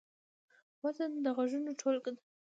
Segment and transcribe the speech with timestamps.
[0.83, 2.21] وزن د غږونو ټولګه ده.